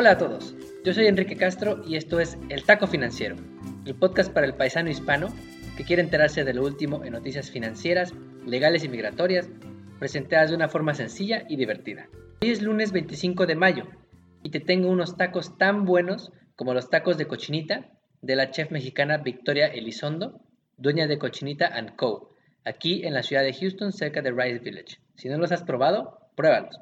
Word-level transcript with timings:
Hola 0.00 0.12
a 0.12 0.18
todos, 0.18 0.54
yo 0.84 0.94
soy 0.94 1.08
Enrique 1.08 1.34
Castro 1.34 1.82
y 1.84 1.96
esto 1.96 2.20
es 2.20 2.38
El 2.50 2.62
Taco 2.62 2.86
Financiero, 2.86 3.34
el 3.84 3.96
podcast 3.96 4.32
para 4.32 4.46
el 4.46 4.54
paisano 4.54 4.88
hispano 4.88 5.26
que 5.76 5.82
quiere 5.82 6.02
enterarse 6.02 6.44
de 6.44 6.54
lo 6.54 6.62
último 6.62 7.04
en 7.04 7.14
noticias 7.14 7.50
financieras, 7.50 8.14
legales 8.46 8.84
y 8.84 8.88
migratorias, 8.88 9.50
presentadas 9.98 10.50
de 10.50 10.54
una 10.54 10.68
forma 10.68 10.94
sencilla 10.94 11.42
y 11.48 11.56
divertida. 11.56 12.08
Hoy 12.40 12.50
es 12.50 12.62
lunes 12.62 12.92
25 12.92 13.44
de 13.46 13.56
mayo 13.56 13.88
y 14.44 14.50
te 14.50 14.60
tengo 14.60 14.88
unos 14.88 15.16
tacos 15.16 15.58
tan 15.58 15.84
buenos 15.84 16.30
como 16.54 16.74
los 16.74 16.90
tacos 16.90 17.18
de 17.18 17.26
cochinita 17.26 17.90
de 18.22 18.36
la 18.36 18.52
chef 18.52 18.70
mexicana 18.70 19.18
Victoria 19.18 19.66
Elizondo, 19.66 20.40
dueña 20.76 21.08
de 21.08 21.18
Cochinita⁇ 21.18 21.76
Co., 21.96 22.36
aquí 22.64 23.04
en 23.04 23.14
la 23.14 23.24
ciudad 23.24 23.42
de 23.42 23.52
Houston 23.52 23.92
cerca 23.92 24.22
de 24.22 24.30
Rice 24.30 24.60
Village. 24.60 25.00
Si 25.16 25.28
no 25.28 25.38
los 25.38 25.50
has 25.50 25.64
probado, 25.64 26.30
pruébalos. 26.36 26.78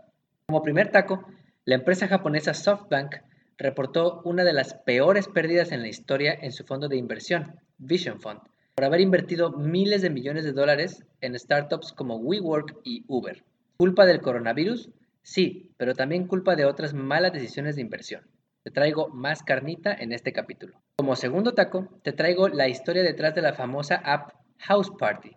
Como 0.49 0.63
primer 0.63 0.93
taco, 0.93 1.27
la 1.67 1.75
empresa 1.75 2.07
japonesa 2.07 2.55
SoftBank 2.55 3.17
reportó 3.59 4.23
una 4.25 4.45
de 4.45 4.53
las 4.53 4.75
peores 4.75 5.27
pérdidas 5.27 5.73
en 5.73 5.83
la 5.83 5.89
historia 5.89 6.33
en 6.41 6.53
su 6.53 6.65
fondo 6.65 6.87
de 6.87 6.97
inversión, 6.97 7.59
Vision 7.79 8.21
Fund, 8.21 8.39
por 8.77 8.85
haber 8.85 9.01
invertido 9.01 9.51
miles 9.51 10.01
de 10.01 10.11
millones 10.11 10.45
de 10.45 10.53
dólares 10.53 11.05
en 11.21 11.37
startups 11.37 11.93
como 11.93 12.19
WeWork 12.19 12.79
y 12.85 13.05
Uber. 13.09 13.43
¿Culpa 13.79 14.07
del 14.07 14.21
coronavirus? 14.21 14.91
Sí, 15.23 15.73
pero 15.77 15.97
también 15.97 16.29
culpa 16.29 16.55
de 16.55 16.67
otras 16.67 16.95
malas 16.95 17.33
decisiones 17.33 17.75
de 17.75 17.83
inversión. 17.83 18.23
Te 18.63 18.71
traigo 18.71 19.09
más 19.09 19.43
carnita 19.43 19.93
en 19.93 20.13
este 20.13 20.33
capítulo. 20.33 20.81
Como 20.95 21.17
segundo 21.17 21.55
taco, 21.55 21.99
te 22.05 22.13
traigo 22.13 22.47
la 22.47 22.69
historia 22.69 23.03
detrás 23.03 23.35
de 23.35 23.43
la 23.43 23.55
famosa 23.55 23.97
app 24.05 24.35
House 24.59 24.93
Party, 24.97 25.33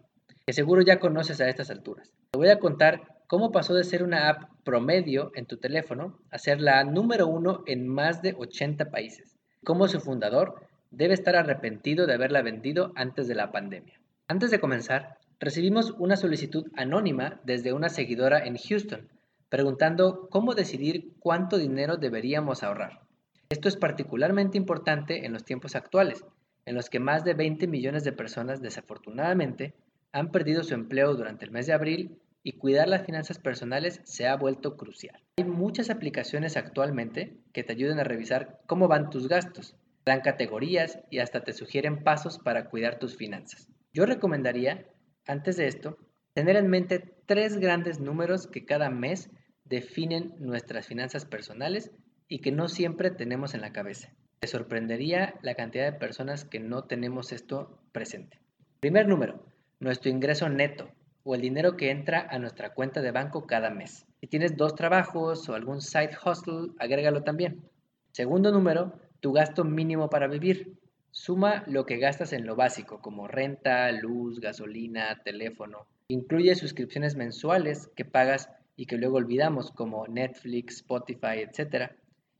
que 0.45 0.53
seguro 0.53 0.83
ya 0.83 0.99
conoces 0.99 1.41
a 1.41 1.49
estas 1.49 1.71
alturas. 1.71 2.11
Te 2.29 2.37
voy 2.37 2.49
a 2.49 2.59
contar 2.59 3.18
cómo 3.29 3.51
pasó 3.51 3.75
de 3.75 3.83
ser 3.83 4.01
una 4.01 4.27
app 4.27 4.49
promedio 4.63 5.31
en 5.35 5.45
tu 5.45 5.57
teléfono 5.57 6.17
a 6.31 6.39
ser 6.39 6.59
la 6.59 6.83
número 6.83 7.27
uno 7.27 7.61
en 7.67 7.87
más 7.87 8.23
de 8.23 8.33
80 8.35 8.89
países. 8.89 9.37
Cómo 9.63 9.87
su 9.87 9.99
fundador 9.99 10.67
debe 10.89 11.13
estar 11.13 11.35
arrepentido 11.35 12.07
de 12.07 12.15
haberla 12.15 12.41
vendido 12.41 12.91
antes 12.95 13.27
de 13.27 13.35
la 13.35 13.51
pandemia. 13.51 14.01
Antes 14.27 14.49
de 14.49 14.59
comenzar, 14.59 15.19
recibimos 15.39 15.91
una 15.99 16.17
solicitud 16.17 16.71
anónima 16.75 17.39
desde 17.43 17.71
una 17.71 17.89
seguidora 17.89 18.43
en 18.43 18.57
Houston, 18.57 19.07
preguntando 19.47 20.27
cómo 20.31 20.55
decidir 20.55 21.13
cuánto 21.19 21.59
dinero 21.59 21.97
deberíamos 21.97 22.63
ahorrar. 22.63 23.01
Esto 23.49 23.67
es 23.67 23.77
particularmente 23.77 24.57
importante 24.57 25.27
en 25.27 25.33
los 25.33 25.45
tiempos 25.45 25.75
actuales, 25.75 26.25
en 26.65 26.73
los 26.73 26.89
que 26.89 26.99
más 26.99 27.23
de 27.23 27.35
20 27.35 27.67
millones 27.67 28.03
de 28.03 28.11
personas 28.11 28.59
desafortunadamente 28.59 29.75
han 30.13 30.31
perdido 30.31 30.63
su 30.63 30.73
empleo 30.73 31.13
durante 31.13 31.45
el 31.45 31.51
mes 31.51 31.67
de 31.67 31.73
abril 31.73 32.19
y 32.43 32.53
cuidar 32.53 32.87
las 32.87 33.05
finanzas 33.05 33.39
personales 33.39 34.01
se 34.05 34.27
ha 34.27 34.35
vuelto 34.35 34.77
crucial. 34.77 35.21
Hay 35.37 35.43
muchas 35.43 35.89
aplicaciones 35.89 36.57
actualmente 36.57 37.37
que 37.53 37.63
te 37.63 37.73
ayudan 37.73 37.99
a 37.99 38.03
revisar 38.03 38.61
cómo 38.65 38.87
van 38.87 39.09
tus 39.09 39.27
gastos, 39.27 39.75
dan 40.05 40.21
categorías 40.21 40.99
y 41.09 41.19
hasta 41.19 41.43
te 41.43 41.53
sugieren 41.53 42.03
pasos 42.03 42.39
para 42.39 42.69
cuidar 42.69 42.99
tus 42.99 43.17
finanzas. 43.17 43.67
Yo 43.93 44.05
recomendaría, 44.05 44.87
antes 45.27 45.57
de 45.57 45.67
esto, 45.67 45.97
tener 46.33 46.55
en 46.55 46.67
mente 46.67 46.99
tres 47.25 47.57
grandes 47.57 47.99
números 47.99 48.47
que 48.47 48.65
cada 48.65 48.89
mes 48.89 49.29
definen 49.65 50.33
nuestras 50.39 50.87
finanzas 50.87 51.25
personales 51.25 51.91
y 52.27 52.39
que 52.39 52.51
no 52.51 52.67
siempre 52.67 53.11
tenemos 53.11 53.53
en 53.53 53.61
la 53.61 53.73
cabeza. 53.73 54.13
Te 54.39 54.47
sorprendería 54.47 55.35
la 55.41 55.55
cantidad 55.55 55.91
de 55.91 55.99
personas 55.99 56.45
que 56.45 56.59
no 56.59 56.85
tenemos 56.85 57.31
esto 57.33 57.81
presente. 57.91 58.39
Primer 58.79 59.07
número, 59.07 59.43
nuestro 59.79 60.09
ingreso 60.09 60.47
neto 60.47 60.89
o 61.29 61.35
el 61.35 61.41
dinero 61.41 61.77
que 61.77 61.91
entra 61.91 62.25
a 62.27 62.39
nuestra 62.39 62.73
cuenta 62.73 63.03
de 63.03 63.11
banco 63.11 63.45
cada 63.45 63.69
mes. 63.69 64.07
Si 64.19 64.25
tienes 64.25 64.57
dos 64.57 64.73
trabajos 64.73 65.47
o 65.47 65.53
algún 65.53 65.79
side 65.79 66.17
hustle, 66.25 66.71
agrégalo 66.79 67.21
también. 67.21 67.69
Segundo 68.13 68.51
número, 68.51 68.99
tu 69.19 69.31
gasto 69.31 69.63
mínimo 69.63 70.09
para 70.09 70.25
vivir. 70.25 70.79
Suma 71.11 71.63
lo 71.67 71.85
que 71.85 71.97
gastas 71.97 72.33
en 72.33 72.47
lo 72.47 72.55
básico, 72.55 72.99
como 72.99 73.27
renta, 73.27 73.91
luz, 73.91 74.39
gasolina, 74.39 75.21
teléfono. 75.23 75.85
Incluye 76.07 76.55
suscripciones 76.55 77.15
mensuales 77.15 77.91
que 77.95 78.05
pagas 78.05 78.49
y 78.75 78.87
que 78.87 78.97
luego 78.97 79.17
olvidamos, 79.17 79.69
como 79.69 80.07
Netflix, 80.07 80.77
Spotify, 80.77 81.45
etc. 81.47 81.91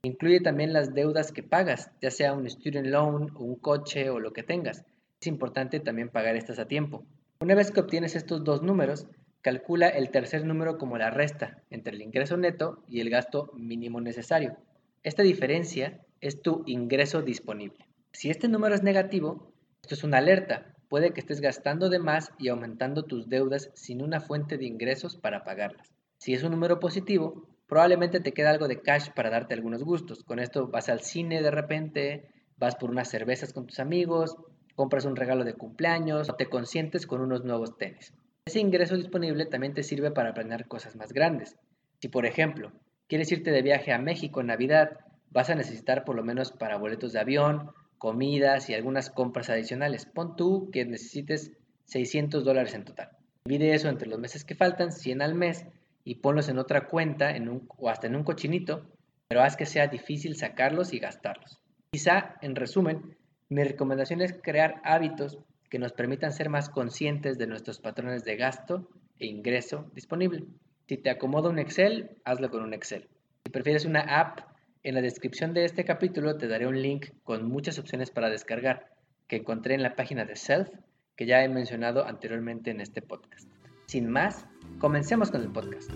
Incluye 0.02 0.40
también 0.40 0.74
las 0.74 0.96
deudas 0.96 1.32
que 1.32 1.44
pagas, 1.44 1.92
ya 2.02 2.10
sea 2.10 2.34
un 2.34 2.50
student 2.50 2.88
loan, 2.88 3.38
un 3.38 3.56
coche 3.58 4.10
o 4.10 4.20
lo 4.20 4.34
que 4.34 4.42
tengas. 4.42 4.84
Es 5.22 5.28
importante 5.28 5.80
también 5.80 6.10
pagar 6.10 6.36
estas 6.36 6.58
a 6.58 6.66
tiempo. 6.66 7.06
Una 7.42 7.56
vez 7.56 7.72
que 7.72 7.80
obtienes 7.80 8.18
estos 8.18 8.44
dos 8.44 8.64
números, 8.64 9.08
calcula 9.42 9.88
el 9.88 10.12
tercer 10.12 10.44
número 10.44 10.78
como 10.78 10.98
la 10.98 11.10
resta 11.10 11.64
entre 11.70 11.96
el 11.96 12.02
ingreso 12.02 12.36
neto 12.36 12.84
y 12.86 13.00
el 13.00 13.10
gasto 13.10 13.50
mínimo 13.54 14.02
necesario. 14.02 14.58
Esta 15.04 15.24
diferencia 15.24 16.02
es 16.20 16.42
tu 16.42 16.64
ingreso 16.66 17.22
disponible. 17.22 17.88
Si 18.12 18.30
este 18.30 18.50
número 18.50 18.76
es 18.76 18.84
negativo, 18.84 19.54
esto 19.82 19.96
es 19.96 20.04
una 20.04 20.18
alerta. 20.18 20.76
Puede 20.90 21.14
que 21.14 21.22
estés 21.22 21.40
gastando 21.40 21.88
de 21.88 22.00
más 22.00 22.34
y 22.38 22.50
aumentando 22.50 23.04
tus 23.04 23.30
deudas 23.30 23.72
sin 23.74 24.02
una 24.02 24.20
fuente 24.20 24.58
de 24.58 24.66
ingresos 24.66 25.16
para 25.16 25.46
pagarlas. 25.46 25.94
Si 26.18 26.34
es 26.34 26.44
un 26.44 26.52
número 26.52 26.82
positivo, 26.82 27.48
probablemente 27.68 28.20
te 28.20 28.34
queda 28.34 28.50
algo 28.50 28.68
de 28.68 28.82
cash 28.82 29.12
para 29.16 29.30
darte 29.30 29.54
algunos 29.54 29.86
gustos. 29.86 30.26
Con 30.26 30.40
esto 30.40 30.68
vas 30.68 30.90
al 30.90 31.00
cine 31.00 31.42
de 31.42 31.52
repente, 31.52 32.28
vas 32.58 32.76
por 32.76 32.90
unas 32.90 33.10
cervezas 33.10 33.54
con 33.54 33.66
tus 33.66 33.80
amigos, 33.80 34.36
compras 34.80 35.04
un 35.04 35.18
regalo 35.18 35.44
de 35.44 35.56
cumpleaños 35.56 36.30
o 36.30 36.36
te 36.36 36.46
consientes 36.46 37.06
con 37.06 37.20
unos 37.20 37.44
nuevos 37.44 37.78
tenis. 37.78 38.14
Ese 38.46 38.62
ingreso 38.62 38.96
disponible 38.96 39.46
también 39.46 39.74
te 39.74 39.84
sirve 39.84 40.10
para 40.10 40.34
planear 40.34 40.70
cosas 40.70 40.96
más 40.96 41.12
grandes. 41.12 41.58
Si 42.00 42.08
por 42.08 42.26
ejemplo 42.26 42.72
quieres 43.10 43.30
irte 43.30 43.52
de 43.52 43.62
viaje 43.62 43.92
a 43.92 43.98
México 43.98 44.40
en 44.40 44.48
Navidad, 44.48 44.92
vas 45.32 45.50
a 45.50 45.56
necesitar 45.56 46.06
por 46.06 46.16
lo 46.16 46.24
menos 46.24 46.54
para 46.54 46.78
boletos 46.78 47.12
de 47.12 47.20
avión, 47.20 47.72
comidas 47.98 48.70
y 48.70 48.74
algunas 48.74 49.10
compras 49.10 49.50
adicionales. 49.50 50.06
Pon 50.06 50.38
tú 50.38 50.70
que 50.72 50.86
necesites 50.86 51.52
600 51.84 52.46
dólares 52.46 52.74
en 52.74 52.86
total. 52.86 53.10
Divide 53.44 53.74
eso 53.74 53.90
entre 53.90 54.08
los 54.08 54.18
meses 54.18 54.46
que 54.46 54.56
faltan, 54.56 54.94
100 54.94 55.22
al 55.22 55.36
mes, 55.36 55.66
y 56.06 56.16
ponlos 56.16 56.48
en 56.48 56.58
otra 56.58 56.88
cuenta 56.88 57.36
en 57.36 57.50
un, 57.50 57.68
o 57.76 57.90
hasta 57.90 58.08
en 58.08 58.16
un 58.16 58.24
cochinito, 58.24 58.86
pero 59.28 59.42
haz 59.42 59.58
que 59.58 59.66
sea 59.66 59.88
difícil 59.88 60.38
sacarlos 60.38 60.94
y 60.94 61.00
gastarlos. 61.00 61.60
Quizá, 61.92 62.38
en 62.42 62.56
resumen, 62.56 63.18
mi 63.50 63.64
recomendación 63.64 64.22
es 64.22 64.34
crear 64.42 64.82
hábitos 64.84 65.40
que 65.70 65.80
nos 65.80 65.94
permitan 65.94 66.32
ser 66.32 66.50
más 66.50 66.70
conscientes 66.70 67.38
de 67.38 67.48
nuestros 67.48 67.80
patrones 67.80 68.24
de 68.24 68.36
gasto 68.36 68.88
e 69.20 69.28
ingreso 69.28 69.90
disponible. 69.94 70.46
Si 70.88 70.98
te 70.98 71.10
acomoda 71.10 71.50
un 71.50 71.60
Excel, 71.60 72.18
hazlo 72.24 72.50
con 72.50 72.64
un 72.64 72.74
Excel. 72.74 73.08
Si 73.44 73.52
prefieres 73.52 73.86
una 73.86 74.02
app, 74.02 74.40
en 74.84 74.96
la 74.96 75.02
descripción 75.02 75.54
de 75.54 75.66
este 75.66 75.84
capítulo 75.84 76.38
te 76.38 76.48
daré 76.48 76.66
un 76.66 76.82
link 76.82 77.08
con 77.24 77.48
muchas 77.48 77.78
opciones 77.80 78.12
para 78.12 78.30
descargar 78.30 78.92
que 79.28 79.38
encontré 79.38 79.76
en 79.76 79.84
la 79.84 79.96
página 79.96 80.26
de 80.26 80.36
Self 80.36 80.70
que 81.16 81.26
ya 81.26 81.44
he 81.44 81.50
mencionado 81.50 82.06
anteriormente 82.06 82.72
en 82.72 82.80
este 82.82 83.02
podcast. 83.02 83.50
Sin 83.88 84.10
más, 84.10 84.46
comencemos 84.80 85.32
con 85.32 85.42
el 85.42 85.52
podcast. 85.52 85.92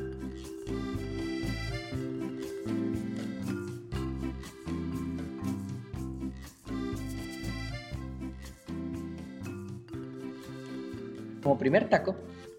Como 11.44 11.58
primer 11.58 11.90
taco, 11.90 12.16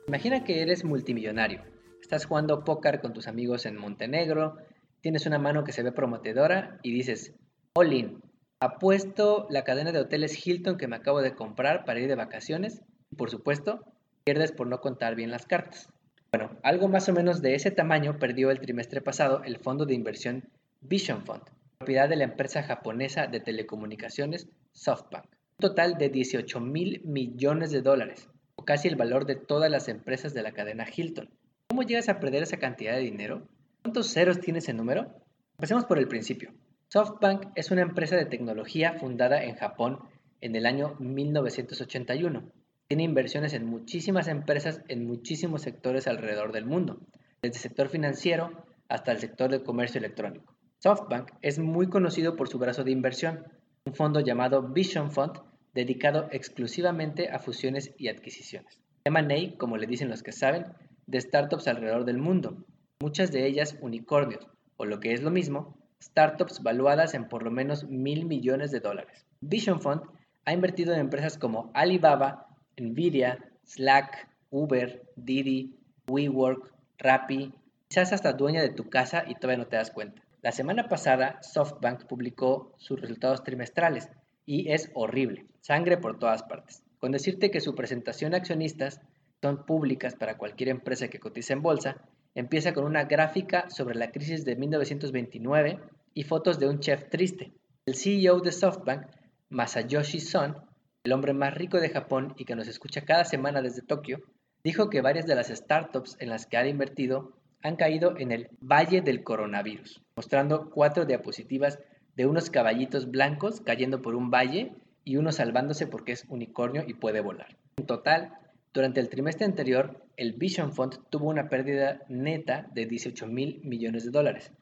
imagina 0.07 0.45
que 0.45 0.61
eres 0.61 0.85
multimillonario. 0.85 1.63
Estás 2.03 2.27
jugando 2.27 2.65
póker 2.65 3.01
con 3.01 3.15
tus 3.15 3.27
amigos 3.29 3.65
en 3.65 3.79
Montenegro, 3.79 4.59
tienes 5.01 5.25
una 5.25 5.39
mano 5.39 5.65
que 5.65 5.73
se 5.73 5.83
ve 5.83 5.91
prometedora 5.91 6.79
y 6.83 6.93
dices, 6.93 7.33
Olin, 7.75 8.21
apuesto 8.61 9.47
la 9.49 9.65
cadena 9.65 9.91
de 9.91 10.01
hoteles 10.01 10.47
Hilton 10.47 10.77
que 10.77 10.87
me 10.87 10.97
acabo 10.97 11.23
de 11.23 11.35
comprar 11.35 11.87
para 11.87 11.99
ir 11.99 12.09
de 12.09 12.15
vacaciones 12.15 12.83
y 13.11 13.17
por 13.17 13.31
supuesto 13.31 13.81
pierdes 14.23 14.53
por 14.53 14.67
no 14.67 14.83
contar 14.83 15.15
bien 15.15 15.31
las 15.31 15.47
cartas. 15.47 15.89
Bueno, 16.31 16.51
algo 16.63 16.89
más 16.89 17.09
o 17.09 17.15
menos 17.15 17.41
de 17.41 17.55
ese 17.55 17.71
tamaño 17.71 18.19
perdió 18.19 18.51
el 18.51 18.61
trimestre 18.61 19.01
pasado 19.01 19.43
el 19.45 19.57
fondo 19.57 19.87
de 19.87 19.95
inversión 19.95 20.51
Vision 20.83 21.25
Fund, 21.25 21.45
propiedad 21.79 22.11
de 22.11 22.17
la 22.17 22.25
empresa 22.25 22.63
japonesa 22.63 23.29
de 23.29 23.41
telecomunicaciones 23.41 24.47
SoftBank. 24.73 25.25
Un 25.25 25.59
total 25.59 25.97
de 25.97 26.11
18 26.11 26.61
mil 26.61 27.01
millones 27.05 27.71
de 27.71 27.81
dólares, 27.81 28.29
o 28.57 28.65
casi 28.65 28.89
el 28.89 28.97
valor 28.97 29.27
de 29.27 29.37
todas 29.37 29.71
las 29.71 29.89
empresas 29.89 30.35
de 30.35 30.43
la 30.43 30.53
cadena 30.53 30.87
Hilton. 30.87 31.31
¿Cómo 31.69 31.83
llegas 31.83 32.09
a 32.09 32.21
perder 32.21 32.43
esa 32.43 32.59
cantidad 32.59 32.95
de 32.95 33.01
dinero? 33.01 33.49
¿Cuántos 33.83 34.13
ceros 34.13 34.41
tiene 34.41 34.61
ese 34.61 34.75
número? 34.75 35.13
Empecemos 35.59 35.85
por 35.85 35.99
el 35.99 36.09
principio. 36.09 36.53
SoftBank 36.89 37.53
es 37.55 37.71
una 37.71 37.83
empresa 37.83 38.17
de 38.17 38.27
tecnología 38.27 38.95
fundada 38.99 39.43
en 39.43 39.57
Japón 39.57 39.99
en 40.41 40.57
el 40.57 40.67
año 40.67 40.97
1981 40.99 42.53
tiene 42.89 43.05
inversiones 43.05 43.55
en 43.55 43.67
muchísimas 43.67 44.29
empresas 44.29 44.83
en 44.89 45.07
muchísimos 45.07 45.63
sectores 45.63 46.07
alrededor 46.07 46.53
del 46.53 46.67
mundo, 46.67 47.01
desde 47.41 47.57
el 47.57 47.63
sector 47.63 47.89
financiero 47.89 48.67
hasta 48.89 49.13
el 49.13 49.19
sector 49.19 49.51
del 49.51 49.63
comercio 49.63 49.99
electrónico. 49.99 50.55
SoftBank 50.81 51.31
es 51.41 51.59
muy 51.59 51.89
conocido 51.89 52.37
por 52.37 52.49
su 52.49 52.59
brazo 52.59 52.85
de 52.85 52.91
inversión, 52.91 53.45
un 53.87 53.95
fondo 53.95 54.21
llamado 54.21 54.63
Vision 54.63 55.11
Fund 55.11 55.33
dedicado 55.75 56.29
exclusivamente 56.31 57.31
a 57.31 57.39
fusiones 57.39 57.93
y 57.99 58.09
adquisiciones. 58.09 58.79
M&A, 59.05 59.59
como 59.59 59.77
le 59.77 59.87
dicen 59.87 60.09
los 60.09 60.23
que 60.23 60.33
saben, 60.33 60.67
de 61.07 61.21
startups 61.21 61.69
alrededor 61.69 62.05
del 62.05 62.19
mundo, 62.19 62.65
muchas 63.01 63.33
de 63.33 63.47
ellas 63.47 63.77
unicornios, 63.81 64.47
o 64.77 64.87
lo 64.87 65.01
que 65.01 65.13
es 65.13 65.23
lo 65.23 65.31
mismo, 65.31 65.77
startups 66.03 66.63
valuadas 66.63 67.15
en 67.15 67.29
por 67.29 67.43
lo 67.43 67.51
menos 67.51 67.85
mil 67.85 68.25
millones 68.25 68.71
de 68.71 68.81
dólares. 68.81 69.27
Vision 69.41 69.81
Fund 69.81 70.03
ha 70.45 70.53
invertido 70.53 70.95
en 70.95 71.01
empresas 71.01 71.39
como 71.39 71.71
Alibaba, 71.75 72.47
Nvidia, 72.77 73.39
Slack, 73.65 74.29
Uber, 74.51 75.03
Didi, 75.17 75.77
WeWork, 76.09 76.73
Rappi, 76.99 77.53
quizás 77.89 78.13
hasta 78.13 78.33
dueña 78.33 78.63
de 78.63 78.71
tu 78.71 78.89
casa 78.89 79.25
y 79.27 79.35
todavía 79.35 79.65
no 79.65 79.69
te 79.69 79.77
das 79.77 79.91
cuenta. 79.91 80.23
La 80.43 80.53
semana 80.53 80.89
pasada, 80.89 81.39
SoftBank 81.43 82.07
publicó 82.07 82.75
sus 82.79 83.01
resultados 83.01 83.43
trimestrales 83.43 84.11
y 84.47 84.73
es 84.73 84.91
horrible, 84.95 85.47
sangre 85.61 85.97
por 85.97 86.19
todas 86.19 86.43
partes. 86.43 86.83
Con 86.99 87.13
decirte 87.13 87.51
que 87.51 87.61
su 87.61 87.75
presentación 87.75 88.35
a 88.35 88.39
accionistas 88.39 89.01
son 89.43 89.67
públicas 89.67 90.15
para 90.15 90.39
cualquier 90.39 90.71
empresa 90.71 91.09
que 91.09 91.21
cotice 91.21 91.53
en 91.53 91.63
bolsa, 91.63 92.01
empieza 92.35 92.73
con 92.73 92.85
una 92.85 93.05
gráfica 93.05 93.69
sobre 93.69 93.95
la 93.95 94.11
crisis 94.11 94.45
de 94.45 94.57
1929 94.57 95.81
y 96.15 96.23
fotos 96.23 96.59
de 96.59 96.69
un 96.69 96.81
chef 96.81 97.09
triste. 97.11 97.53
El 97.87 97.95
CEO 97.95 98.41
de 98.41 98.53
SoftBank, 98.53 99.07
Masayoshi 99.51 100.21
Son, 100.21 100.57
el 101.05 101.13
hombre 101.13 101.35
más 101.35 101.53
rico 101.53 101.81
de 101.81 101.91
Japón 101.91 102.35
y 102.39 102.45
que 102.45 102.57
nos 102.57 102.69
escucha 102.69 103.03
cada 103.03 103.25
semana 103.25 103.61
desde 103.61 103.83
Tokio, 103.83 104.23
dijo 104.63 104.89
que 104.89 105.03
varias 105.03 105.27
de 105.27 105.35
las 105.35 105.49
startups 105.49 106.17
en 106.21 106.31
las 106.31 106.47
que 106.47 106.57
ha 106.57 106.67
invertido 106.67 107.37
han 107.63 107.77
caído 107.77 108.17
en 108.19 108.33
el 108.33 108.49
Valle 108.61 109.03
del 109.03 109.23
Coronavirus, 109.23 110.03
mostrando 110.17 110.71
cuatro 110.71 111.05
diapositivas 111.05 111.79
de 112.17 112.27
unos 112.27 112.51
caballitos 112.51 113.11
blancos 113.11 113.61
cayendo 113.61 114.03
por 114.03 114.15
un 114.15 114.31
valle 114.31 114.73
y 115.05 115.17
uno 115.17 115.33
salvándose 115.33 115.87
porque 115.87 116.13
es 116.13 116.25
unicornio 116.29 116.85
y 116.87 116.95
puede 116.95 117.21
volar. 117.21 117.57
En 117.77 117.87
total, 117.87 118.35
durante 118.73 119.01
el 119.01 119.09
trimestre 119.09 119.45
anterior, 119.45 120.05
el 120.17 120.33
Vision 120.33 120.73
Fund 120.73 120.99
tuvo 121.11 121.29
una 121.29 121.49
pérdida 121.49 122.03
neta 122.09 122.69
de 122.73 122.87
18 122.87 123.27
mil 123.27 123.61
millones 123.65 124.05
de 124.05 124.11
dólares. 124.11 124.53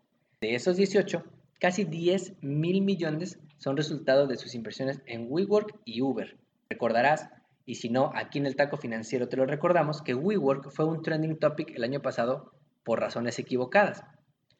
De 0.40 0.54
esos 0.54 0.76
18, 0.76 1.24
casi 1.58 1.84
10 1.84 2.42
mil 2.42 2.82
millones 2.82 3.38
son 3.58 3.76
resultado 3.76 4.26
de 4.26 4.36
sus 4.36 4.54
inversiones 4.54 5.00
en 5.06 5.26
WeWork 5.30 5.78
y 5.84 6.02
Uber. 6.02 6.36
Recordarás, 6.68 7.30
y 7.64 7.76
si 7.76 7.90
no, 7.90 8.12
aquí 8.14 8.38
en 8.38 8.46
el 8.46 8.56
taco 8.56 8.76
financiero 8.76 9.28
te 9.28 9.36
lo 9.36 9.46
recordamos, 9.46 10.02
que 10.02 10.14
WeWork 10.14 10.70
fue 10.72 10.84
un 10.84 11.02
trending 11.02 11.38
topic 11.38 11.72
el 11.76 11.84
año 11.84 12.02
pasado 12.02 12.52
por 12.82 13.00
razones 13.00 13.38
equivocadas. 13.38 14.04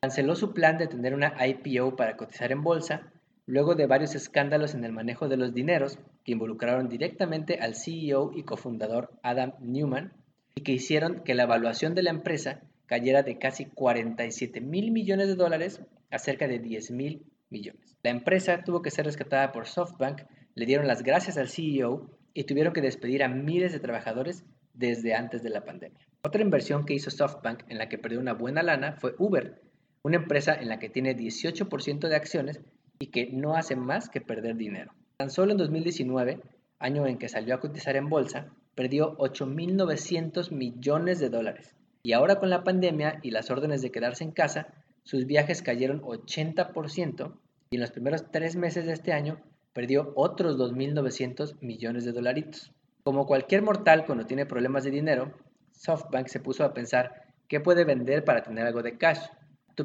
Canceló 0.04 0.34
su 0.34 0.52
plan 0.52 0.78
de 0.78 0.88
tener 0.88 1.14
una 1.14 1.36
IPO 1.46 1.94
para 1.94 2.16
cotizar 2.16 2.50
en 2.50 2.64
bolsa 2.64 3.12
luego 3.46 3.76
de 3.76 3.86
varios 3.86 4.16
escándalos 4.16 4.74
en 4.74 4.84
el 4.84 4.90
manejo 4.90 5.28
de 5.28 5.36
los 5.36 5.54
dineros 5.54 5.96
que 6.24 6.32
involucraron 6.32 6.88
directamente 6.88 7.60
al 7.60 7.76
CEO 7.76 8.32
y 8.34 8.42
cofundador 8.42 9.12
Adam 9.22 9.52
Newman 9.60 10.12
y 10.56 10.62
que 10.62 10.72
hicieron 10.72 11.22
que 11.22 11.36
la 11.36 11.44
evaluación 11.44 11.94
de 11.94 12.02
la 12.02 12.10
empresa 12.10 12.62
cayera 12.86 13.22
de 13.22 13.38
casi 13.38 13.66
47 13.66 14.60
mil 14.60 14.90
millones 14.90 15.28
de 15.28 15.36
dólares 15.36 15.80
a 16.10 16.18
cerca 16.18 16.48
de 16.48 16.58
10 16.58 16.90
mil 16.90 17.22
millones. 17.48 17.96
La 18.02 18.10
empresa 18.10 18.64
tuvo 18.64 18.82
que 18.82 18.90
ser 18.90 19.04
rescatada 19.04 19.52
por 19.52 19.68
SoftBank, 19.68 20.22
le 20.56 20.66
dieron 20.66 20.88
las 20.88 21.04
gracias 21.04 21.38
al 21.38 21.48
CEO 21.48 22.10
y 22.34 22.42
tuvieron 22.42 22.72
que 22.72 22.80
despedir 22.80 23.22
a 23.22 23.28
miles 23.28 23.72
de 23.72 23.78
trabajadores 23.78 24.44
desde 24.74 25.14
antes 25.14 25.44
de 25.44 25.50
la 25.50 25.64
pandemia. 25.64 26.00
Otra 26.24 26.42
inversión 26.42 26.86
que 26.86 26.94
hizo 26.94 27.08
SoftBank 27.08 27.62
en 27.68 27.78
la 27.78 27.88
que 27.88 27.98
perdió 27.98 28.18
una 28.18 28.34
buena 28.34 28.64
lana 28.64 28.96
fue 28.98 29.14
Uber, 29.18 29.60
una 30.02 30.16
empresa 30.16 30.54
en 30.54 30.68
la 30.68 30.78
que 30.78 30.88
tiene 30.88 31.16
18% 31.16 32.08
de 32.08 32.16
acciones 32.16 32.60
y 32.98 33.06
que 33.08 33.30
no 33.32 33.54
hace 33.54 33.76
más 33.76 34.08
que 34.08 34.20
perder 34.20 34.56
dinero. 34.56 34.92
Tan 35.16 35.30
solo 35.30 35.52
en 35.52 35.58
2019, 35.58 36.40
año 36.78 37.06
en 37.06 37.18
que 37.18 37.28
salió 37.28 37.54
a 37.54 37.60
cotizar 37.60 37.96
en 37.96 38.08
bolsa, 38.08 38.52
perdió 38.74 39.16
8.900 39.18 40.50
millones 40.50 41.20
de 41.20 41.28
dólares. 41.28 41.74
Y 42.02 42.12
ahora 42.12 42.36
con 42.36 42.50
la 42.50 42.64
pandemia 42.64 43.20
y 43.22 43.30
las 43.30 43.50
órdenes 43.50 43.82
de 43.82 43.92
quedarse 43.92 44.24
en 44.24 44.32
casa, 44.32 44.74
sus 45.04 45.26
viajes 45.26 45.62
cayeron 45.62 46.02
80% 46.02 47.34
y 47.70 47.76
en 47.76 47.80
los 47.80 47.90
primeros 47.90 48.30
tres 48.30 48.56
meses 48.56 48.86
de 48.86 48.92
este 48.92 49.12
año 49.12 49.40
perdió 49.72 50.12
otros 50.16 50.58
2.900 50.58 51.56
millones 51.60 52.04
de 52.04 52.12
dolaritos. 52.12 52.72
Como 53.04 53.26
cualquier 53.26 53.62
mortal 53.62 54.04
cuando 54.04 54.26
tiene 54.26 54.46
problemas 54.46 54.84
de 54.84 54.90
dinero, 54.90 55.32
SoftBank 55.72 56.28
se 56.28 56.40
puso 56.40 56.64
a 56.64 56.74
pensar 56.74 57.24
qué 57.48 57.60
puede 57.60 57.84
vender 57.84 58.24
para 58.24 58.42
tener 58.42 58.66
algo 58.66 58.82
de 58.82 58.98
cash. 58.98 59.20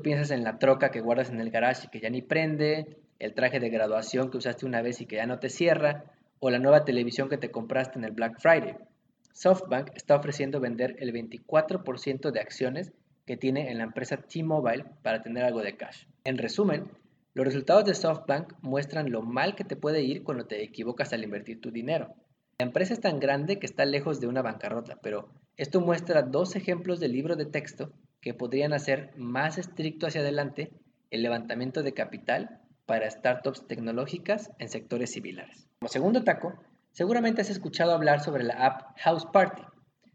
Piensas 0.02 0.32
en 0.32 0.44
la 0.44 0.60
troca 0.60 0.92
que 0.92 1.02
guardas 1.02 1.30
en 1.30 1.40
el 1.40 1.52
garage 1.52 1.88
y 1.88 1.90
que 1.90 2.00
ya 2.00 2.10
ni 2.10 2.22
prende, 2.22 2.98
el 3.20 3.34
traje 3.34 3.60
de 3.60 3.70
graduación 3.70 4.30
que 4.30 4.38
usaste 4.38 4.66
una 4.66 4.82
vez 4.82 5.02
y 5.02 5.06
que 5.06 5.18
ya 5.18 5.26
no 5.26 5.40
te 5.40 5.50
cierra, 5.50 6.06
o 6.40 6.50
la 6.50 6.60
nueva 6.60 6.86
televisión 6.86 7.30
que 7.30 7.38
te 7.38 7.52
compraste 7.52 7.98
en 7.98 8.06
el 8.06 8.12
Black 8.12 8.40
Friday. 8.40 8.76
SoftBank 9.34 9.92
está 9.96 10.16
ofreciendo 10.16 10.60
vender 10.60 10.96
el 11.00 11.14
24% 11.14 12.32
de 12.32 12.40
acciones 12.40 12.92
que 13.26 13.38
tiene 13.38 13.70
en 13.72 13.78
la 13.78 13.84
empresa 13.84 14.18
T-Mobile 14.18 14.86
para 15.04 15.22
tener 15.22 15.44
algo 15.44 15.62
de 15.62 15.78
cash. 15.78 16.06
En 16.24 16.38
resumen, 16.38 16.90
los 17.34 17.46
resultados 17.46 17.86
de 17.86 17.94
SoftBank 17.94 18.54
muestran 18.62 19.12
lo 19.12 19.22
mal 19.22 19.56
que 19.56 19.64
te 19.64 19.76
puede 19.76 20.02
ir 20.02 20.24
cuando 20.24 20.46
te 20.46 20.64
equivocas 20.64 21.14
al 21.14 21.24
invertir 21.24 21.62
tu 21.62 21.72
dinero. 21.72 22.16
La 22.60 22.66
empresa 22.66 22.94
es 22.94 23.02
tan 23.02 23.20
grande 23.20 23.60
que 23.60 23.68
está 23.68 23.86
lejos 23.86 24.20
de 24.20 24.28
una 24.28 24.42
bancarrota, 24.42 24.98
pero 25.04 25.30
esto 25.56 25.82
muestra 25.82 26.24
dos 26.24 26.56
ejemplos 26.56 27.00
del 27.00 27.12
libro 27.12 27.36
de 27.36 27.46
texto 27.46 27.92
que 28.22 28.34
podrían 28.34 28.74
hacer 28.74 29.12
más 29.16 29.58
estricto 29.58 30.08
hacia 30.08 30.22
adelante 30.22 30.72
el 31.12 31.24
levantamiento 31.24 31.84
de 31.84 31.94
capital 31.94 32.62
para 32.86 33.10
startups 33.10 33.68
tecnológicas 33.68 34.52
en 34.60 34.69
sectores 34.69 35.12
similares. 35.12 35.68
Como 35.80 35.90
segundo 35.90 36.24
taco, 36.24 36.54
seguramente 36.92 37.42
has 37.42 37.50
escuchado 37.50 37.94
hablar 37.94 38.22
sobre 38.22 38.44
la 38.44 38.66
app 38.66 38.98
House 39.00 39.25
Party. 39.31 39.62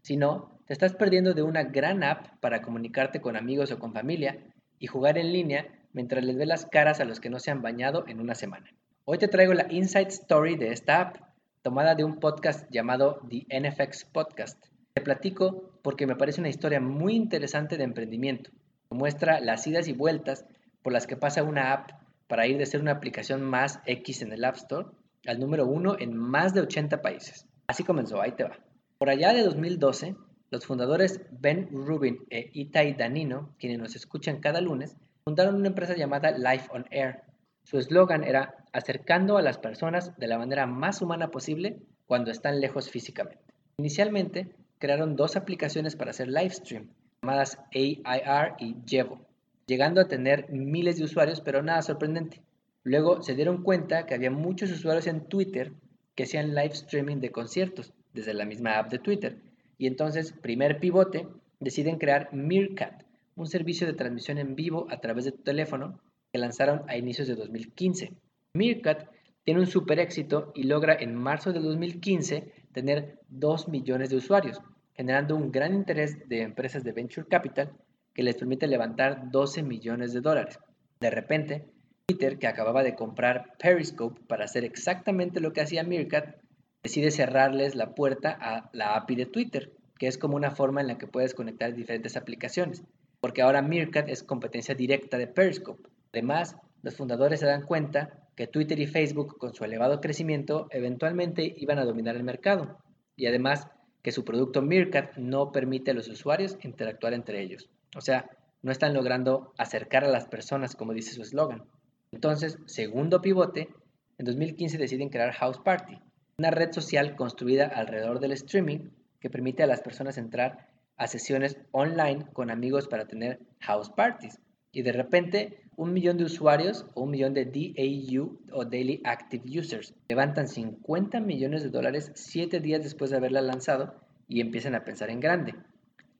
Si 0.01 0.17
no, 0.17 0.59
te 0.65 0.73
estás 0.73 0.93
perdiendo 0.93 1.33
de 1.33 1.43
una 1.43 1.63
gran 1.63 2.03
app 2.03 2.39
para 2.39 2.61
comunicarte 2.61 3.21
con 3.21 3.35
amigos 3.35 3.71
o 3.71 3.79
con 3.79 3.93
familia 3.93 4.37
y 4.79 4.87
jugar 4.87 5.17
en 5.17 5.31
línea 5.31 5.67
mientras 5.93 6.23
les 6.23 6.35
ve 6.35 6.45
las 6.45 6.65
caras 6.65 6.99
a 6.99 7.05
los 7.05 7.19
que 7.19 7.29
no 7.29 7.39
se 7.39 7.51
han 7.51 7.61
bañado 7.61 8.05
en 8.07 8.19
una 8.19 8.35
semana. 8.35 8.73
Hoy 9.05 9.17
te 9.17 9.27
traigo 9.27 9.53
la 9.53 9.71
inside 9.71 10.07
story 10.07 10.55
de 10.55 10.69
esta 10.69 11.01
app, 11.01 11.17
tomada 11.61 11.95
de 11.95 12.03
un 12.03 12.19
podcast 12.19 12.69
llamado 12.71 13.19
The 13.29 13.45
NFX 13.59 14.05
Podcast, 14.05 14.65
te 14.93 15.01
platico 15.01 15.71
porque 15.81 16.07
me 16.07 16.15
parece 16.15 16.39
una 16.39 16.49
historia 16.49 16.79
muy 16.79 17.15
interesante 17.15 17.77
de 17.77 17.83
emprendimiento. 17.83 18.51
Muestra 18.91 19.39
las 19.39 19.65
idas 19.65 19.87
y 19.87 19.93
vueltas 19.93 20.45
por 20.83 20.93
las 20.93 21.07
que 21.07 21.17
pasa 21.17 21.43
una 21.43 21.73
app 21.73 21.91
para 22.27 22.47
ir 22.47 22.57
de 22.57 22.65
ser 22.65 22.81
una 22.81 22.91
aplicación 22.91 23.41
más 23.41 23.79
X 23.85 24.21
en 24.21 24.31
el 24.31 24.45
App 24.45 24.55
Store 24.55 24.87
al 25.25 25.39
número 25.39 25.65
uno 25.65 25.95
en 25.99 26.15
más 26.15 26.53
de 26.53 26.61
80 26.61 27.01
países. 27.01 27.47
Así 27.67 27.83
comenzó, 27.83 28.21
ahí 28.21 28.33
te 28.33 28.43
va. 28.43 28.59
Por 28.97 29.09
allá 29.09 29.33
de 29.33 29.43
2012, 29.43 30.15
los 30.51 30.65
fundadores 30.65 31.21
Ben 31.31 31.69
Rubin 31.71 32.19
e 32.29 32.51
Itai 32.53 32.93
Danino, 32.93 33.55
quienes 33.57 33.79
nos 33.79 33.95
escuchan 33.95 34.41
cada 34.41 34.61
lunes, 34.61 34.95
fundaron 35.25 35.55
una 35.55 35.69
empresa 35.69 35.95
llamada 35.95 36.31
Life 36.31 36.69
on 36.71 36.85
Air. 36.91 37.21
Su 37.63 37.79
eslogan 37.79 38.23
era 38.23 38.65
acercando 38.73 39.37
a 39.37 39.41
las 39.41 39.57
personas 39.57 40.15
de 40.17 40.27
la 40.27 40.37
manera 40.37 40.67
más 40.67 41.01
humana 41.01 41.31
posible 41.31 41.81
cuando 42.05 42.29
están 42.29 42.59
lejos 42.59 42.89
físicamente. 42.89 43.41
Inicialmente, 43.77 44.53
crearon 44.83 45.15
dos 45.15 45.37
aplicaciones 45.37 45.95
para 45.95 46.11
hacer 46.11 46.27
live 46.27 46.49
stream, 46.49 46.89
llamadas 47.21 47.57
AIR 47.73 48.55
y 48.59 48.75
Jevo, 48.85 49.21
llegando 49.65 50.01
a 50.01 50.09
tener 50.09 50.49
miles 50.49 50.97
de 50.97 51.05
usuarios, 51.05 51.39
pero 51.39 51.63
nada 51.63 51.81
sorprendente. 51.81 52.41
Luego 52.83 53.23
se 53.23 53.33
dieron 53.33 53.63
cuenta 53.63 54.05
que 54.05 54.13
había 54.13 54.29
muchos 54.29 54.69
usuarios 54.71 55.07
en 55.07 55.21
Twitter 55.29 55.71
que 56.15 56.23
hacían 56.23 56.53
live 56.53 56.73
streaming 56.73 57.21
de 57.21 57.31
conciertos 57.31 57.93
desde 58.13 58.33
la 58.33 58.43
misma 58.43 58.77
app 58.77 58.91
de 58.91 58.99
Twitter. 58.99 59.37
Y 59.77 59.87
entonces, 59.87 60.33
primer 60.33 60.81
pivote, 60.81 61.29
deciden 61.61 61.97
crear 61.97 62.33
Meerkat, 62.33 63.05
un 63.37 63.47
servicio 63.47 63.87
de 63.87 63.93
transmisión 63.93 64.37
en 64.37 64.53
vivo 64.53 64.87
a 64.89 64.99
través 64.99 65.23
de 65.23 65.31
tu 65.31 65.43
teléfono 65.43 66.01
que 66.33 66.39
lanzaron 66.39 66.81
a 66.89 66.97
inicios 66.97 67.29
de 67.29 67.35
2015. 67.35 68.11
Meerkat 68.53 69.07
tiene 69.45 69.61
un 69.61 69.67
super 69.67 69.99
éxito 69.99 70.51
y 70.53 70.63
logra 70.63 70.93
en 70.93 71.15
marzo 71.15 71.53
de 71.53 71.61
2015 71.61 72.51
tener 72.73 73.19
2 73.29 73.69
millones 73.69 74.09
de 74.09 74.17
usuarios, 74.17 74.59
generando 74.95 75.35
un 75.35 75.51
gran 75.51 75.73
interés 75.73 76.27
de 76.27 76.41
empresas 76.41 76.83
de 76.83 76.91
venture 76.91 77.27
capital 77.27 77.71
que 78.13 78.23
les 78.23 78.35
permite 78.35 78.67
levantar 78.67 79.31
12 79.31 79.63
millones 79.63 80.13
de 80.13 80.21
dólares. 80.21 80.59
De 80.99 81.09
repente, 81.09 81.65
Twitter, 82.05 82.37
que 82.37 82.47
acababa 82.47 82.83
de 82.83 82.95
comprar 82.95 83.53
Periscope 83.57 84.21
para 84.27 84.45
hacer 84.45 84.63
exactamente 84.63 85.39
lo 85.39 85.53
que 85.53 85.61
hacía 85.61 85.83
Meerkat, 85.83 86.35
decide 86.83 87.11
cerrarles 87.11 87.75
la 87.75 87.95
puerta 87.95 88.37
a 88.39 88.69
la 88.73 88.95
API 88.95 89.15
de 89.15 89.25
Twitter, 89.25 89.73
que 89.97 90.07
es 90.07 90.17
como 90.17 90.35
una 90.35 90.51
forma 90.51 90.81
en 90.81 90.87
la 90.87 90.97
que 90.97 91.07
puedes 91.07 91.33
conectar 91.33 91.73
diferentes 91.73 92.17
aplicaciones, 92.17 92.83
porque 93.19 93.41
ahora 93.41 93.61
Meerkat 93.61 94.09
es 94.09 94.21
competencia 94.21 94.75
directa 94.75 95.17
de 95.17 95.27
Periscope. 95.27 95.89
Además, 96.11 96.57
los 96.81 96.95
fundadores 96.95 97.39
se 97.39 97.45
dan 97.45 97.63
cuenta 97.63 98.27
que 98.35 98.47
Twitter 98.47 98.79
y 98.79 98.87
Facebook, 98.87 99.37
con 99.37 99.53
su 99.53 99.63
elevado 99.63 100.01
crecimiento, 100.01 100.67
eventualmente 100.71 101.53
iban 101.57 101.79
a 101.79 101.85
dominar 101.85 102.15
el 102.15 102.23
mercado. 102.23 102.79
Y 103.15 103.27
además, 103.27 103.67
que 104.03 104.11
su 104.11 104.23
producto 104.23 104.61
Meerkat 104.61 105.17
no 105.17 105.51
permite 105.51 105.91
a 105.91 105.93
los 105.95 106.07
usuarios 106.07 106.57
interactuar 106.61 107.13
entre 107.13 107.41
ellos. 107.41 107.69
O 107.95 108.01
sea, 108.01 108.29
no 108.61 108.71
están 108.71 108.93
logrando 108.93 109.53
acercar 109.57 110.03
a 110.03 110.09
las 110.09 110.27
personas, 110.27 110.75
como 110.75 110.93
dice 110.93 111.13
su 111.13 111.21
eslogan. 111.21 111.63
Entonces, 112.11 112.59
segundo 112.65 113.21
pivote, 113.21 113.69
en 114.17 114.25
2015 114.25 114.77
deciden 114.77 115.09
crear 115.09 115.31
House 115.33 115.57
Party, 115.57 115.97
una 116.37 116.51
red 116.51 116.71
social 116.71 117.15
construida 117.15 117.65
alrededor 117.65 118.19
del 118.19 118.33
streaming 118.33 118.89
que 119.19 119.29
permite 119.29 119.63
a 119.63 119.67
las 119.67 119.81
personas 119.81 120.17
entrar 120.17 120.69
a 120.97 121.07
sesiones 121.07 121.57
online 121.71 122.25
con 122.33 122.51
amigos 122.51 122.87
para 122.87 123.07
tener 123.07 123.39
house 123.61 123.89
parties. 123.89 124.39
Y 124.71 124.81
de 124.81 124.91
repente, 124.91 125.62
un 125.77 125.93
millón 125.93 126.17
de 126.17 126.25
usuarios 126.25 126.85
o 126.93 127.03
un 127.03 127.11
millón 127.11 127.33
de 127.33 127.45
DAU 127.45 128.37
o 128.51 128.65
Daily 128.65 129.01
Active 129.03 129.59
Users 129.59 129.93
levantan 130.07 130.47
50 130.47 131.19
millones 131.19 131.63
de 131.63 131.69
dólares 131.69 132.11
7 132.15 132.59
días 132.59 132.83
después 132.83 133.11
de 133.11 133.17
haberla 133.17 133.41
lanzado 133.41 133.95
y 134.27 134.41
empiezan 134.41 134.75
a 134.75 134.83
pensar 134.83 135.09
en 135.09 135.19
grande. 135.19 135.55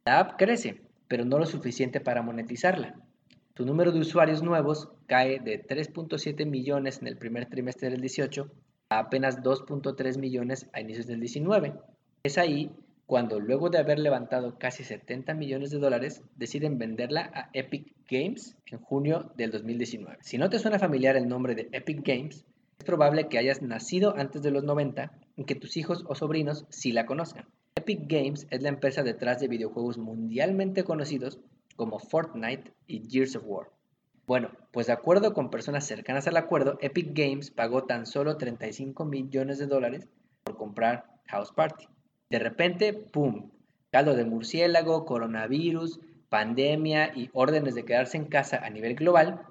La 0.05 0.19
app 0.19 0.37
crece, 0.37 0.81
pero 1.07 1.25
no 1.25 1.39
lo 1.39 1.45
suficiente 1.45 1.99
para 1.99 2.21
monetizarla. 2.21 2.95
Su 3.55 3.65
número 3.65 3.91
de 3.91 3.99
usuarios 3.99 4.41
nuevos 4.41 4.89
cae 5.07 5.39
de 5.39 5.65
3.7 5.65 6.45
millones 6.45 6.99
en 7.01 7.07
el 7.07 7.17
primer 7.17 7.45
trimestre 7.45 7.89
del 7.89 8.01
18 8.01 8.51
a 8.89 8.99
apenas 8.99 9.41
2.3 9.41 10.17
millones 10.17 10.67
a 10.73 10.81
inicios 10.81 11.07
del 11.07 11.19
19. 11.19 11.73
Es 12.23 12.37
ahí 12.37 12.71
cuando 13.13 13.39
luego 13.39 13.69
de 13.69 13.77
haber 13.77 13.99
levantado 13.99 14.57
casi 14.57 14.83
70 14.83 15.35
millones 15.35 15.69
de 15.69 15.77
dólares, 15.77 16.23
deciden 16.35 16.79
venderla 16.79 17.29
a 17.31 17.51
Epic 17.53 17.93
Games 18.09 18.57
en 18.65 18.79
junio 18.79 19.31
del 19.37 19.51
2019. 19.51 20.17
Si 20.21 20.39
no 20.39 20.49
te 20.49 20.57
suena 20.57 20.79
familiar 20.79 21.15
el 21.15 21.27
nombre 21.27 21.53
de 21.53 21.69
Epic 21.73 22.01
Games, 22.03 22.43
es 22.79 22.83
probable 22.83 23.27
que 23.27 23.37
hayas 23.37 23.61
nacido 23.61 24.15
antes 24.17 24.41
de 24.41 24.49
los 24.49 24.63
90 24.63 25.11
y 25.35 25.43
que 25.43 25.53
tus 25.53 25.77
hijos 25.77 26.03
o 26.07 26.15
sobrinos 26.15 26.65
sí 26.69 26.91
la 26.91 27.05
conozcan. 27.05 27.45
Epic 27.75 27.99
Games 28.07 28.47
es 28.49 28.63
la 28.63 28.69
empresa 28.69 29.03
detrás 29.03 29.39
de 29.39 29.47
videojuegos 29.47 29.99
mundialmente 29.99 30.83
conocidos 30.83 31.39
como 31.75 31.99
Fortnite 31.99 32.73
y 32.87 33.07
Gears 33.07 33.35
of 33.35 33.43
War. 33.45 33.67
Bueno, 34.25 34.49
pues 34.71 34.87
de 34.87 34.93
acuerdo 34.93 35.35
con 35.35 35.51
personas 35.51 35.85
cercanas 35.85 36.25
al 36.25 36.37
acuerdo, 36.37 36.79
Epic 36.81 37.11
Games 37.13 37.51
pagó 37.51 37.83
tan 37.83 38.07
solo 38.07 38.37
35 38.37 39.05
millones 39.05 39.59
de 39.59 39.67
dólares 39.67 40.09
por 40.43 40.57
comprar 40.57 41.05
House 41.27 41.51
Party. 41.51 41.92
De 42.33 42.39
repente, 42.39 42.93
¡pum! 42.93 43.51
Caldo 43.91 44.15
de 44.15 44.25
murciélago, 44.25 45.05
coronavirus, 45.05 45.99
pandemia 46.29 47.15
y 47.15 47.29
órdenes 47.31 47.75
de 47.75 47.85
quedarse 47.85 48.17
en 48.17 48.25
casa 48.25 48.57
a 48.65 48.71
nivel 48.71 48.95
global, 48.95 49.43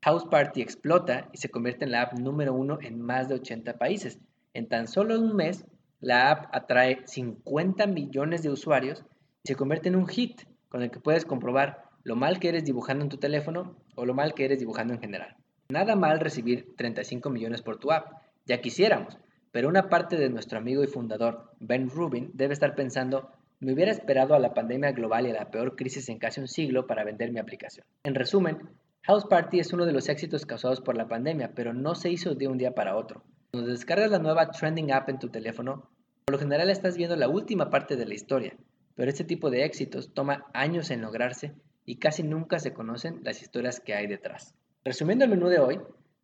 House 0.00 0.24
Party 0.24 0.62
explota 0.62 1.28
y 1.34 1.36
se 1.36 1.50
convierte 1.50 1.84
en 1.84 1.90
la 1.90 2.00
app 2.00 2.14
número 2.14 2.54
uno 2.54 2.78
en 2.80 2.98
más 2.98 3.28
de 3.28 3.34
80 3.34 3.76
países. 3.76 4.20
En 4.54 4.70
tan 4.70 4.88
solo 4.88 5.20
un 5.20 5.36
mes, 5.36 5.66
la 6.00 6.30
app 6.30 6.46
atrae 6.54 7.02
50 7.04 7.86
millones 7.86 8.42
de 8.42 8.48
usuarios 8.48 9.04
y 9.44 9.48
se 9.48 9.54
convierte 9.54 9.90
en 9.90 9.96
un 9.96 10.08
hit 10.08 10.40
con 10.70 10.80
el 10.82 10.90
que 10.90 10.98
puedes 10.98 11.26
comprobar 11.26 11.90
lo 12.04 12.16
mal 12.16 12.40
que 12.40 12.48
eres 12.48 12.64
dibujando 12.64 13.04
en 13.04 13.10
tu 13.10 13.18
teléfono 13.18 13.76
o 13.96 14.06
lo 14.06 14.14
mal 14.14 14.32
que 14.32 14.46
eres 14.46 14.60
dibujando 14.60 14.94
en 14.94 15.00
general. 15.00 15.36
Nada 15.68 15.94
mal 15.94 16.20
recibir 16.20 16.74
35 16.78 17.28
millones 17.28 17.60
por 17.60 17.76
tu 17.76 17.92
app, 17.92 18.14
ya 18.46 18.62
quisiéramos, 18.62 19.18
pero 19.52 19.68
una 19.68 19.88
parte 19.88 20.16
de 20.16 20.30
nuestro 20.30 20.58
amigo 20.58 20.84
y 20.84 20.86
fundador, 20.86 21.50
Ben 21.58 21.88
Rubin, 21.88 22.30
debe 22.34 22.52
estar 22.52 22.74
pensando, 22.74 23.30
me 23.58 23.72
hubiera 23.72 23.90
esperado 23.90 24.34
a 24.34 24.38
la 24.38 24.54
pandemia 24.54 24.92
global 24.92 25.26
y 25.26 25.30
a 25.30 25.34
la 25.34 25.50
peor 25.50 25.76
crisis 25.76 26.08
en 26.08 26.18
casi 26.18 26.40
un 26.40 26.48
siglo 26.48 26.86
para 26.86 27.04
vender 27.04 27.32
mi 27.32 27.40
aplicación. 27.40 27.84
En 28.04 28.14
resumen, 28.14 28.58
House 29.02 29.26
Party 29.26 29.60
es 29.60 29.72
uno 29.72 29.86
de 29.86 29.92
los 29.92 30.08
éxitos 30.08 30.46
causados 30.46 30.80
por 30.80 30.96
la 30.96 31.08
pandemia, 31.08 31.52
pero 31.54 31.72
no 31.72 31.94
se 31.94 32.10
hizo 32.10 32.34
de 32.34 32.48
un 32.48 32.58
día 32.58 32.74
para 32.74 32.96
otro. 32.96 33.24
Cuando 33.50 33.70
descargas 33.70 34.10
la 34.10 34.18
nueva 34.18 34.50
Trending 34.50 34.92
App 34.92 35.08
en 35.08 35.18
tu 35.18 35.28
teléfono, 35.28 35.90
por 36.24 36.34
lo 36.34 36.38
general 36.38 36.70
estás 36.70 36.96
viendo 36.96 37.16
la 37.16 37.28
última 37.28 37.70
parte 37.70 37.96
de 37.96 38.06
la 38.06 38.14
historia, 38.14 38.56
pero 38.94 39.10
este 39.10 39.24
tipo 39.24 39.50
de 39.50 39.64
éxitos 39.64 40.12
toma 40.14 40.46
años 40.52 40.90
en 40.90 41.00
lograrse 41.00 41.54
y 41.84 41.96
casi 41.96 42.22
nunca 42.22 42.58
se 42.58 42.72
conocen 42.72 43.20
las 43.24 43.42
historias 43.42 43.80
que 43.80 43.94
hay 43.94 44.06
detrás. 44.06 44.54
Resumiendo 44.84 45.24
el 45.24 45.30
menú 45.30 45.48
de 45.48 45.58
hoy, 45.58 45.80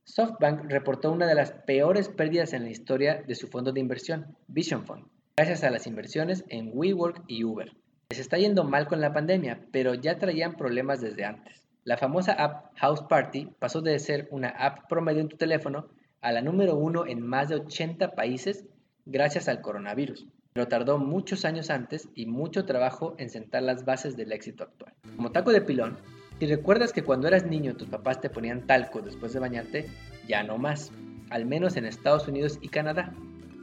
SoftBank 0.06 0.70
reportó 0.70 1.10
una 1.10 1.26
de 1.26 1.34
las 1.34 1.50
peores 1.50 2.08
pérdidas 2.08 2.52
en 2.52 2.62
la 2.62 2.70
historia 2.70 3.24
de 3.26 3.34
su 3.34 3.48
fondo 3.48 3.72
de 3.72 3.80
inversión, 3.80 4.36
Vision 4.46 4.86
Fund, 4.86 5.04
gracias 5.36 5.64
a 5.64 5.70
las 5.70 5.88
inversiones 5.88 6.44
en 6.48 6.70
WeWork 6.72 7.24
y 7.26 7.42
Uber. 7.42 7.72
Les 8.10 8.20
está 8.20 8.38
yendo 8.38 8.62
mal 8.62 8.86
con 8.86 9.00
la 9.00 9.12
pandemia, 9.12 9.66
pero 9.72 9.94
ya 9.94 10.18
traían 10.18 10.56
problemas 10.56 11.00
desde 11.00 11.24
antes. 11.24 11.66
La 11.82 11.96
famosa 11.96 12.32
app 12.34 12.72
House 12.76 13.02
Party 13.02 13.48
pasó 13.58 13.80
de 13.82 13.98
ser 13.98 14.28
una 14.30 14.50
app 14.50 14.88
promedio 14.88 15.22
en 15.22 15.28
tu 15.28 15.36
teléfono 15.36 15.88
a 16.20 16.30
la 16.30 16.40
número 16.40 16.76
uno 16.76 17.04
en 17.04 17.20
más 17.20 17.48
de 17.48 17.56
80 17.56 18.14
países 18.14 18.64
gracias 19.06 19.48
al 19.48 19.60
coronavirus, 19.60 20.28
pero 20.52 20.68
tardó 20.68 20.98
muchos 20.98 21.44
años 21.44 21.68
antes 21.68 22.08
y 22.14 22.26
mucho 22.26 22.64
trabajo 22.64 23.16
en 23.18 23.28
sentar 23.28 23.64
las 23.64 23.84
bases 23.84 24.16
del 24.16 24.30
éxito 24.30 24.62
actual. 24.62 24.94
Como 25.16 25.32
taco 25.32 25.50
de 25.50 25.62
pilón, 25.62 25.98
si 26.38 26.46
recuerdas 26.46 26.92
que 26.92 27.02
cuando 27.02 27.28
eras 27.28 27.46
niño 27.46 27.76
tus 27.76 27.88
papás 27.88 28.20
te 28.20 28.30
ponían 28.30 28.66
talco 28.66 29.00
después 29.00 29.32
de 29.32 29.40
bañarte, 29.40 29.86
ya 30.28 30.42
no 30.42 30.58
más, 30.58 30.92
al 31.30 31.46
menos 31.46 31.76
en 31.76 31.86
Estados 31.86 32.28
Unidos 32.28 32.58
y 32.60 32.68
Canadá. 32.68 33.14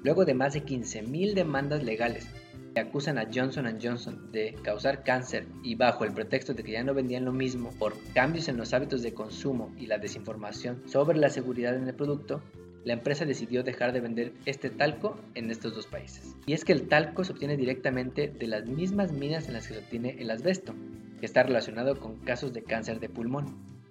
Luego 0.03 0.25
de 0.25 0.33
más 0.33 0.53
de 0.53 0.65
15.000 0.65 1.33
demandas 1.33 1.83
legales 1.83 2.27
que 2.73 2.79
acusan 2.79 3.17
a 3.17 3.27
Johnson 3.31 3.77
Johnson 3.81 4.31
de 4.31 4.55
causar 4.63 5.03
cáncer 5.03 5.45
y 5.63 5.75
bajo 5.75 6.03
el 6.03 6.13
pretexto 6.13 6.53
de 6.53 6.63
que 6.63 6.71
ya 6.71 6.83
no 6.83 6.93
vendían 6.93 7.25
lo 7.25 7.31
mismo 7.31 7.69
por 7.77 7.93
cambios 8.13 8.47
en 8.47 8.57
los 8.57 8.73
hábitos 8.73 9.03
de 9.03 9.13
consumo 9.13 9.71
y 9.77 9.85
la 9.85 9.99
desinformación 9.99 10.81
sobre 10.87 11.19
la 11.19 11.29
seguridad 11.29 11.75
en 11.75 11.87
el 11.87 11.93
producto, 11.93 12.41
la 12.83 12.93
empresa 12.93 13.25
decidió 13.25 13.63
dejar 13.63 13.93
de 13.93 14.01
vender 14.01 14.33
este 14.45 14.69
talco 14.69 15.17
en 15.35 15.51
estos 15.51 15.75
dos 15.75 15.87
países. 15.87 16.35
Y 16.45 16.53
es 16.53 16.65
que 16.65 16.73
el 16.73 16.87
talco 16.87 17.23
se 17.23 17.31
obtiene 17.31 17.55
directamente 17.55 18.27
de 18.27 18.47
las 18.47 18.65
mismas 18.65 19.13
minas 19.13 19.47
en 19.47 19.53
las 19.53 19.67
que 19.67 19.75
se 19.75 19.79
obtiene 19.79 20.17
el 20.19 20.31
asbesto, 20.31 20.73
que 21.23 21.27
está 21.27 21.41
relacionado 21.41 22.01
con 22.01 22.17
casos 22.17 22.51
de 22.51 22.63
cáncer 22.63 22.99
de 22.99 23.07
pulmón. 23.07 23.45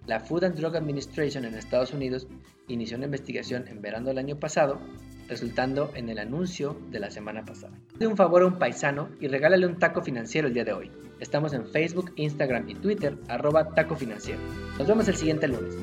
La 0.05 0.21
Food 0.21 0.45
and 0.45 0.55
Drug 0.55 0.77
Administration 0.77 1.47
en 1.47 1.55
Estados 1.55 1.95
Unidos 1.95 2.27
inició 2.69 2.99
una 2.99 3.07
investigación 3.07 3.67
en 3.69 3.81
verano 3.81 4.09
del 4.09 4.19
año 4.19 4.39
pasado, 4.39 4.79
resultando 5.29 5.91
en 5.95 6.11
el 6.11 6.19
anuncio 6.19 6.79
de 6.91 7.01
la 7.01 7.11
semana 7.11 7.43
pasada. 7.47 7.73
De 7.99 8.07
un 8.07 8.19
favor 8.19 8.43
a 8.43 8.47
un 8.49 8.59
paisano 8.59 9.09
y 9.19 9.29
regálale 9.29 9.67
un 9.67 9.79
taco 9.79 10.03
financiero 10.03 10.49
el 10.49 10.53
día 10.53 10.65
de 10.65 10.75
hoy. 10.75 10.91
Estamos 11.21 11.55
en 11.55 11.65
Facebook, 11.65 12.12
Instagram 12.17 12.69
y 12.69 12.75
Twitter, 12.75 13.17
arroba 13.29 13.71
taco 13.71 13.97
financiero. 13.97 14.39
Nos 14.79 14.87
vemos 14.87 15.09
el 15.09 15.17
siguiente 15.17 15.49
lunes. 15.49 15.75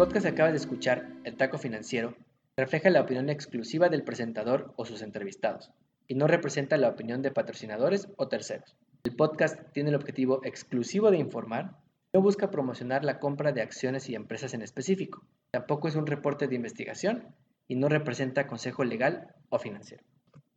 Podcast 0.00 0.24
que 0.24 0.32
acabas 0.32 0.52
de 0.52 0.56
escuchar, 0.56 1.10
El 1.24 1.36
Taco 1.36 1.58
Financiero, 1.58 2.16
refleja 2.56 2.88
la 2.88 3.02
opinión 3.02 3.28
exclusiva 3.28 3.90
del 3.90 4.02
presentador 4.02 4.72
o 4.76 4.86
sus 4.86 5.02
entrevistados 5.02 5.72
y 6.08 6.14
no 6.14 6.26
representa 6.26 6.78
la 6.78 6.88
opinión 6.88 7.20
de 7.20 7.30
patrocinadores 7.30 8.08
o 8.16 8.26
terceros. 8.26 8.78
El 9.04 9.14
podcast 9.14 9.60
tiene 9.74 9.90
el 9.90 9.96
objetivo 9.96 10.40
exclusivo 10.42 11.10
de 11.10 11.18
informar, 11.18 11.76
no 12.14 12.22
busca 12.22 12.50
promocionar 12.50 13.04
la 13.04 13.18
compra 13.18 13.52
de 13.52 13.60
acciones 13.60 14.08
y 14.08 14.14
empresas 14.14 14.54
en 14.54 14.62
específico, 14.62 15.26
tampoco 15.50 15.86
es 15.86 15.96
un 15.96 16.06
reporte 16.06 16.48
de 16.48 16.56
investigación 16.56 17.34
y 17.68 17.76
no 17.76 17.90
representa 17.90 18.46
consejo 18.46 18.84
legal 18.84 19.34
o 19.50 19.58
financiero. 19.58 20.02